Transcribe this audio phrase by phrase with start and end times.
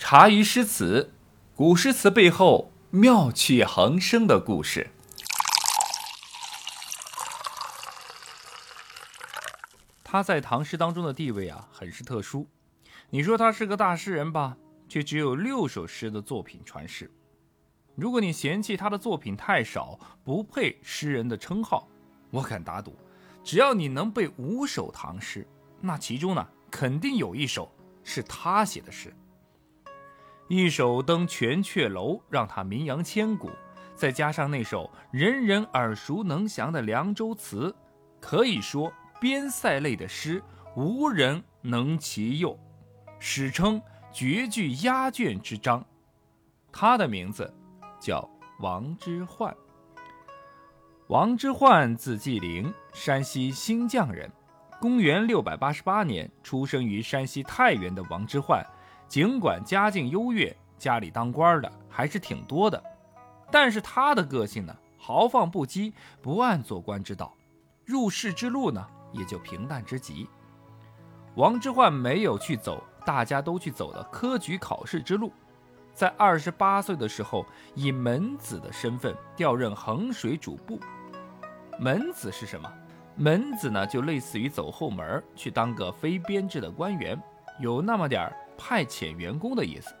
[0.00, 1.12] 茶余诗词，
[1.54, 4.90] 古诗词背后妙趣横生的故事。
[10.02, 12.48] 他在唐诗当中的地位啊，很是特殊。
[13.10, 14.56] 你说他是个大诗人吧，
[14.88, 17.12] 却只有六首诗的作品传世。
[17.94, 21.86] 如果你嫌弃他的作品太少，不配诗人的称号，
[22.30, 22.96] 我敢打赌，
[23.44, 25.46] 只要你能背五首唐诗，
[25.78, 27.70] 那其中呢，肯定有一首
[28.02, 29.14] 是他写的诗。
[30.52, 33.52] 一首登鹳雀楼，让他名扬千古，
[33.94, 37.70] 再加上那首人人耳熟能详的《凉州词》，
[38.20, 40.42] 可以说边塞类的诗
[40.74, 42.58] 无人能其右，
[43.20, 43.80] 史称
[44.12, 45.86] 绝句压卷之章。
[46.72, 47.54] 他的名字
[48.00, 49.54] 叫王之涣。
[51.06, 54.28] 王之涣字季陵，山西新绛人。
[54.80, 58.64] 公元六百八十八年出生于山西太原的王之涣。
[59.10, 62.80] 尽管家境优越，家里当官的还是挺多的，
[63.50, 67.34] 但是他的个性呢，豪放不羁，不按做官之道，
[67.84, 70.28] 入仕之路呢，也就平淡之极。
[71.34, 75.32] 王之涣没有去走大家都去走的科举考试之路，
[75.92, 80.78] 在二十八岁的时候，以门子的身份调任衡水主簿。
[81.80, 82.72] 门子是什么？
[83.16, 87.20] 门子呢，就类似于走后门去当个非编制的官员，
[87.58, 88.36] 有那么点儿。
[88.60, 89.94] 派遣员工的意思。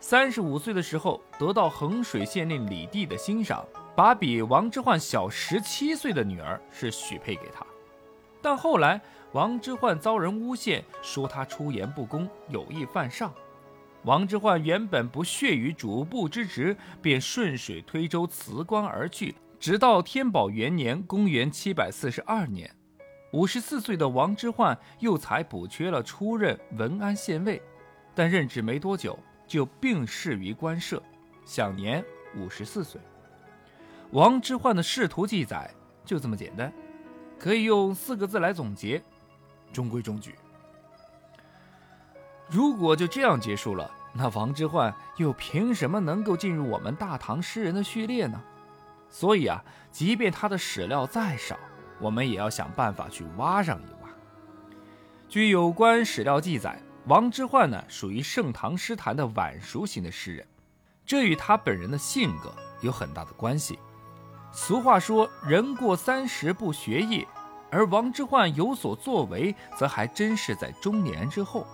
[0.00, 3.62] 三十五岁的时候，得到衡水县令李帝的欣赏，
[3.94, 7.66] 把比王之涣小十七岁的女儿是许配给他。
[8.40, 9.00] 但后来
[9.32, 13.34] 王之涣遭人诬陷，说他出言不公，有意犯上。
[14.04, 19.34] 王之涣原本不屑于主簿之职，便顺水推舟辞官而去。
[19.58, 22.70] 直到天宝元年（公元七百四十二年）。
[23.32, 27.60] 五十四岁的王之涣又才补缺了出任文安县尉，
[28.14, 31.02] 但任职没多久就病逝于官舍，
[31.44, 32.02] 享年
[32.36, 33.00] 五十四岁。
[34.12, 35.70] 王之涣的仕途记载
[36.04, 36.72] 就这么简单，
[37.38, 39.02] 可以用四个字来总结：
[39.72, 40.34] 中规中矩。
[42.48, 48.42] 如果就这样结束了，那王之涣又凭什么能够进入我们大唐诗人的序列呢？
[49.10, 49.62] 所以啊，
[49.92, 51.58] 即便他的史料再少，
[52.00, 54.08] 我们也要想办法去挖上一挖。
[55.28, 60.46] 据有关史料记载，王之涣呢属于盛唐诗坛的晚熟型的诗人，
[61.04, 63.78] 这与他本人的性格有很大的关系。
[64.52, 67.26] 俗话说“人过三十不学艺”，
[67.70, 71.66] 而王之涣有所作为，则还真是在中年之后。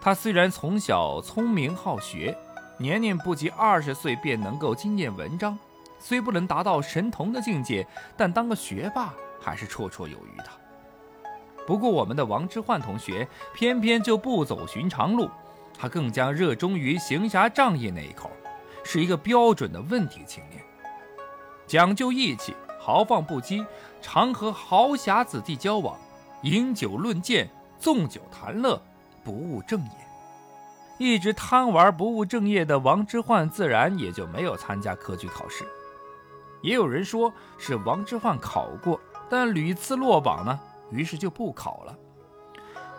[0.00, 2.36] 他虽然从小聪明好学，
[2.78, 5.58] 年年不及二十岁便能够惊艳文章，
[5.98, 7.86] 虽不能达到神童的境界，
[8.16, 9.12] 但当个学霸。
[9.42, 10.48] 还是绰绰有余的。
[11.66, 15.28] 不过，我们的王之涣同学偏偏就不走寻常路，
[15.78, 18.30] 他更加热衷于行侠仗义那一口，
[18.84, 20.62] 是一个标准的问题青年，
[21.66, 23.64] 讲究义气，豪放不羁，
[24.00, 25.96] 常和豪侠子弟交往，
[26.42, 27.48] 饮酒论剑，
[27.78, 28.80] 纵酒谈乐，
[29.22, 29.90] 不务正业。
[30.98, 35.64] 一直贪玩不务正业的王之涣，自然也就没有参加科举考试。
[36.60, 39.00] 也有人说是王之涣考过。
[39.32, 40.60] 但屡次落榜呢，
[40.90, 41.98] 于是就不考了。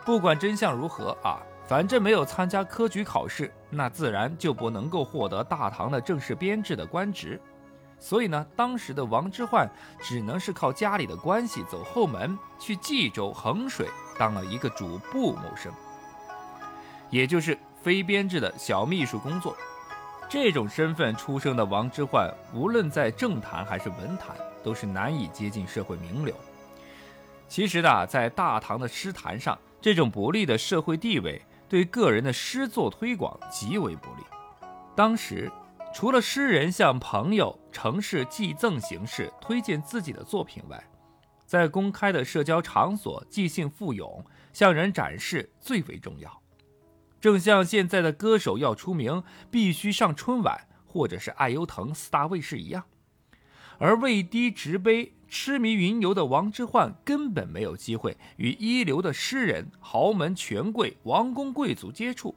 [0.03, 7.39] 不管真相如何啊，反正没有参加科举考试，那自然就不能够获得大唐的正式编制的官职。
[7.99, 9.69] 所以呢，当时的王之涣
[10.01, 15.71] 只能是靠家里的关系走后门，去冀州衡水当了一个主簿谋生，
[17.11, 19.55] 也就是非编制的小秘书工作。
[20.29, 24.35] 这种身份出生的王之涣，无论在政坛还是文坛。
[24.63, 26.33] 都是难以接近社会名流。
[27.49, 34.23] 其实呢，在大唐的诗坛上，这种不利的社会地位对个人的诗作推广极为不利。
[34.95, 35.51] 当时，
[35.93, 40.81] 除了诗人向朋友、城市寄赠形式推荐自己的作品外，
[41.45, 46.42] 在公开的社交场所即兴赋咏，向人展示最为重要。
[47.23, 52.83] 正像现在的歌手要出名，必须上春晚或者是爱优腾四大卫视一样。
[53.77, 62.35] 而位低职卑、痴迷云游的王之涣根本没有机会与一流的诗人、豪门权贵、王公贵族接触，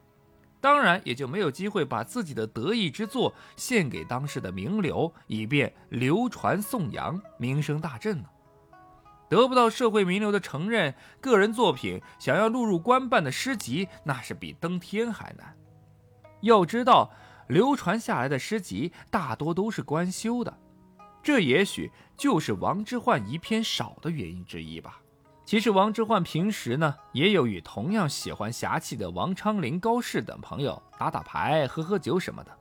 [0.61, 8.31] 当然也就没有机会把自己的得意之作献给当时的名流，以便流传颂扬、名声大振了。
[9.29, 15.55] 得不到社会名流的承认，个人作品想要录入官办的诗集，那是比登天还难。
[16.41, 17.11] 要知道，
[17.47, 20.57] 流传下来的诗集大多都是官修的。
[21.21, 25.01] 这也许就是王之涣遗篇少的原因之一吧。
[25.43, 32.51] 其实王之涣平时呢，也有与同样喜欢侠气的王昌龄、高适等朋友打打牌、喝喝酒什么的，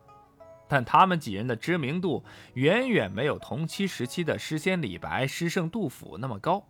[0.68, 2.24] 但他们几人的知名度
[2.54, 6.66] 远远没有同期时期的诗仙李白、诗圣杜甫那么高。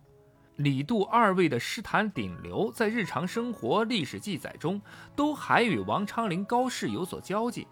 [0.57, 4.81] 李杜二位的诗坛顶流，在日常生活、历史记载中，
[5.15, 7.67] 都还与王昌龄、高适有所交集，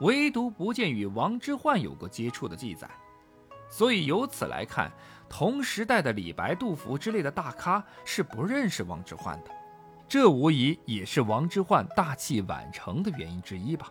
[0.00, 2.88] 唯独不见与王之涣有过接触的记载。
[3.70, 4.92] 所以由此来看，
[5.28, 9.50] 同时代的李白、杜甫之类的大咖是不认识王之涣的，
[10.06, 13.90] 这无疑也是王之涣大器晚成的原因之一吧。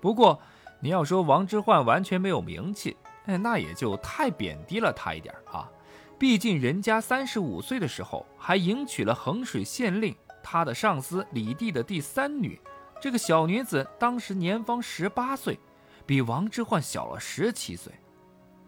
[0.00, 0.40] 不过，
[0.80, 2.96] 你要说王之涣完全没有名气，
[3.26, 5.70] 哎，那也就太贬低了他一点啊。
[6.18, 12.60] 毕竟人家三十五岁的时候还迎娶了衡水县令他的上司李帝的第三女，
[13.00, 15.58] 这个小女子当时年方十八岁，
[16.06, 17.92] 比王之涣小了十七岁。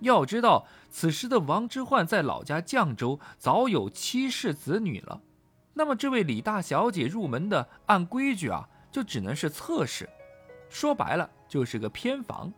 [0.00, 5.20] 要知道，此时的王之涣在老家绛州早有妻室子女了，
[5.74, 10.08] 那么这位李大小姐入门的，按规矩啊，就只能是侧室，
[10.68, 12.50] 说白了就是个偏房。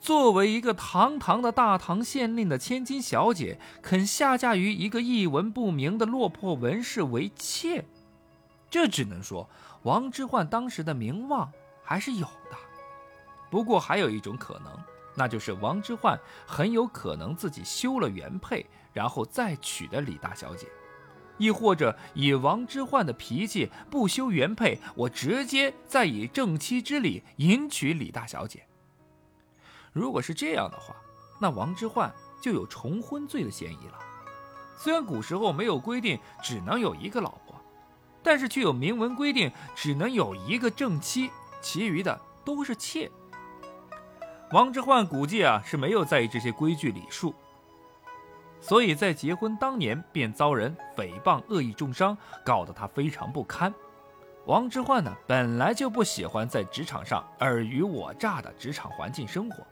[0.00, 7.84] 作为一个堂堂的大唐县令的千金小姐，肯下嫁于一个一文不名的落魄文士为妾，
[8.68, 9.48] 这只能说
[9.84, 11.48] 王之涣当时的名望
[11.84, 12.56] 还是有的。
[13.48, 14.72] 不过还有一种可能。
[15.18, 20.66] 那就是王之涣很有可能自己休了原配，然后再娶的李大小姐，
[21.38, 28.66] 亦或者以王之涣的脾气不休原配，我直接再以正妻之礼迎娶李大小姐。
[29.92, 30.94] 如果是这样的话，
[31.40, 32.10] 那王之涣
[32.40, 33.98] 就有重婚罪的嫌疑了。
[34.76, 37.54] 虽然古时候没有规定只能有一个老婆，
[38.22, 41.30] 但是却有明文规定只能有一个正妻，
[41.62, 43.10] 其余的都是妾。
[44.52, 47.34] 王之涣估计啊是没有在意这些规矩礼数，
[48.60, 53.72] 所以在结婚当年便遭人诽谤、恶意重伤，搞得他非常不堪。
[54.46, 59.66] 王之涣呢本来就不喜欢在职场上尔虞我诈的职场环境生活，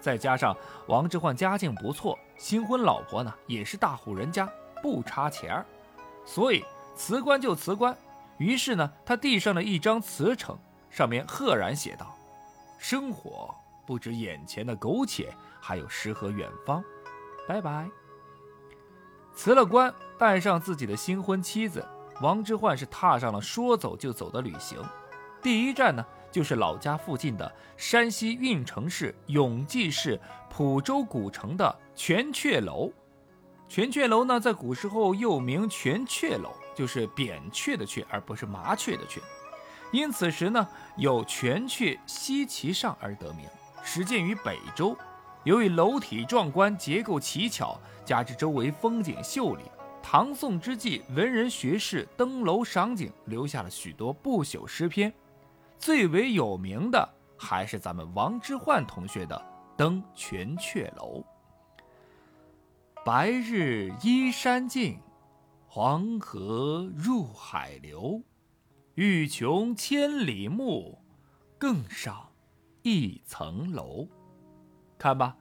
[0.00, 0.56] 再加上
[0.86, 4.48] 王之涣家境不错，新婚老婆呢也是大户人家，
[4.82, 5.66] 不差钱儿，
[6.24, 6.64] 所以
[6.94, 7.96] 辞官就辞官。
[8.38, 10.56] 于是呢，他递上了一张辞呈，
[10.88, 12.16] 上面赫然写道
[12.78, 13.54] ：“生活。”
[13.84, 16.80] 不止眼前的苟且，还有诗和远方。
[17.48, 17.88] 拜拜。
[19.42, 21.82] 辞了官，带上自己的新婚妻子，
[22.20, 24.78] 王之涣是踏上了说走就走的旅行。
[25.40, 30.20] 第一站呢，就是老家附近的山西运城市永济市
[30.50, 32.92] 蒲州古城的全阙楼。
[33.66, 39.22] 全阙楼呢，在古时候又名全阙楼，就是扁鹊的鹊，而不是麻雀的雀。
[39.90, 43.48] 因此时呢，有全阙西其上而得名。
[43.82, 44.94] 始建于北周，
[45.44, 49.62] 由于楼体壮观、结构奇巧，加之周围风景秀丽，
[50.02, 55.12] 唐宋之际文人学士登楼赏景，留下了许多不朽诗篇。
[55.78, 57.08] 最为有名的
[57.38, 59.34] 还是咱们王之涣同学的
[59.76, 61.24] 《登鹳雀楼》
[63.02, 64.98] ：“白日依山尽，
[65.66, 68.22] 黄河入海流。
[68.94, 71.02] 欲穷千里目，
[71.56, 72.26] 更上。”
[72.82, 74.08] 一层楼，
[75.00, 75.38] 看吧，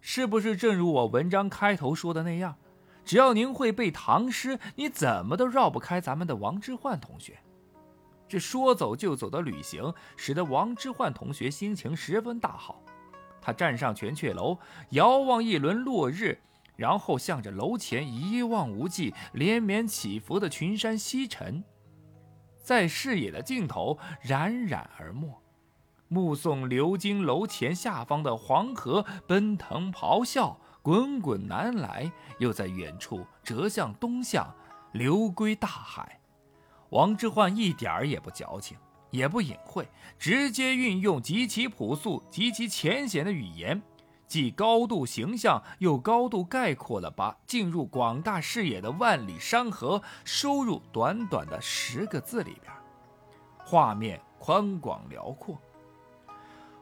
[0.00, 2.56] 是不是正如我文章开头说的那样？
[3.04, 7.38] 只要您会背唐诗，你怎么都绕不开咱们的王之涣同学。
[8.26, 12.82] 这说走就走的旅行，使得王之涣同学心情十分大好。
[13.42, 14.58] 他站上全阙楼，
[14.92, 16.38] 遥望一轮落日，
[16.74, 21.62] 然后向着楼前一望无际、连绵起伏的群山西沉，
[22.56, 25.43] 在视野的尽头冉冉而没。
[26.08, 34.54] 目送流经楼前下方的黄河奔腾咆哮，滚滚南来，又在远处折向东向，
[34.92, 36.20] 流归大海。
[36.90, 38.76] 王之涣一点儿也不矫情，
[39.10, 43.82] 也不隐晦，直接运用极其朴素、极其浅显的语言，
[44.28, 52.72] 既高度形象，又高度概括了把进入广大视野的万里山河收入短短的十个字里边，
[53.58, 55.58] 画面宽广辽阔。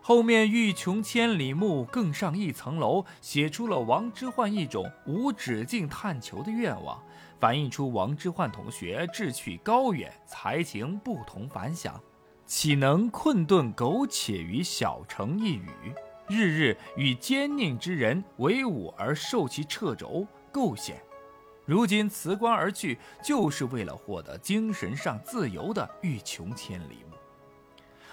[0.04, 7.00] 后面欲穷千里目，更上一层楼，写出了王之涣一种无止境探求的愿望，
[7.38, 12.00] 反映出王之涣同学志趣高远，才情不同凡响，
[12.47, 15.94] 岂能困顿苟且于小城一隅，
[16.28, 21.00] 日日与奸佞之人为伍而受其掣肘构陷？
[21.64, 27.12] 如今辞官而去，就是为了获得精神上自由的欲穷千里目。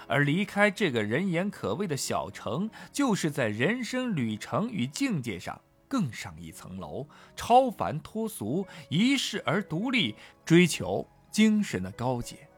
[0.09, 12.49] 而离开这个人言可畏的小城，就是在人生旅程与境界上更上一层楼，超凡脱俗，一世而独立，追求精神的高洁。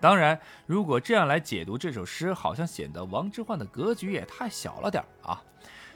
[0.00, 5.42] 当然，如果这样来解读这首诗，好像显得王之涣的格局也太小了点啊。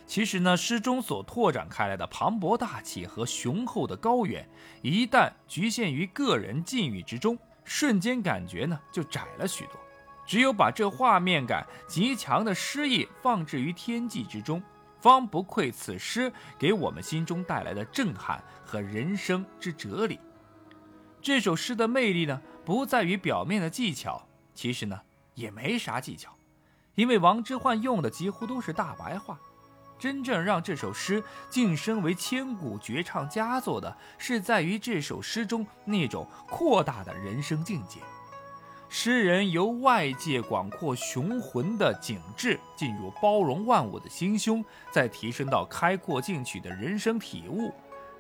[0.07, 4.47] 其实呢，诗中所拓展开来的磅礴大气和雄厚的高远，
[4.83, 9.84] 一旦局限于个人境遇之中，瞬间感觉呢就窄了许多。
[10.27, 14.63] 只有把这画面感极强的诗意放置于天际之中，
[15.01, 20.19] 方不愧此诗给我们心中带来的震撼和人生之哲理。
[21.21, 25.01] 这首诗的魅力呢，不在于表面的技巧，其实呢
[25.35, 26.35] 也没啥技巧，
[26.95, 29.39] 因为王之涣用的几乎都是大白话。
[29.97, 38.01] 真正让这首诗晋升为千古绝唱佳作的，是在于这首诗中那种扩大的人生境界。
[38.97, 47.75] 诗人由外界广阔雄浑的景致，进入包容万物的心胸，再提升到开阔进取的人生体悟。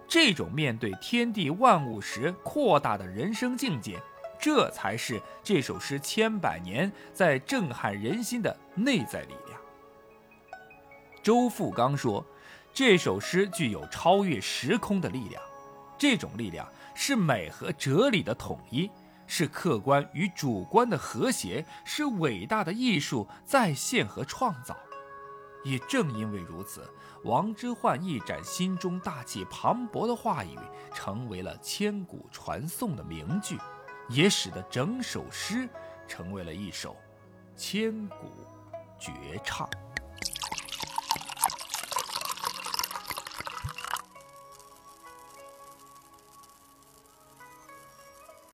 [0.09, 4.03] 这种面对天地万物时扩大的人生境界，
[4.37, 9.61] 这才是这首诗千百年在震撼人心的内在力量。
[11.23, 12.27] 周富刚说
[12.75, 15.41] ：“这首诗具有超越时空的力量，
[15.97, 18.91] 这种力量是美和哲理的统一。”
[19.27, 24.77] 是客观与主观的和谐，是伟大的艺术再现和创造。
[25.65, 26.87] 也正因为如此，
[27.25, 30.59] 王之涣一展心中大气磅礴的话语，
[30.93, 33.59] 成为了千古传颂的名句，
[34.09, 35.67] 也使得整首诗
[36.07, 36.95] 成为了一首
[37.57, 38.31] 千古
[38.99, 39.11] 绝
[39.43, 39.67] 唱。